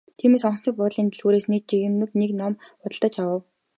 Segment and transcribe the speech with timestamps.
[0.19, 3.41] Тиймээс онгоцны буудлын дэлгүүрээс нэг жигнэмэг нэг ном худалдаж авав.